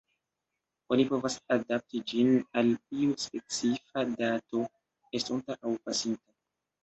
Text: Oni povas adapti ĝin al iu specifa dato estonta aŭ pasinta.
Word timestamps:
Oni 0.93 1.03
povas 1.09 1.35
adapti 1.55 1.99
ĝin 2.11 2.31
al 2.61 2.71
iu 3.03 3.17
specifa 3.25 4.05
dato 4.23 4.63
estonta 5.21 5.59
aŭ 5.71 5.75
pasinta. 5.85 6.35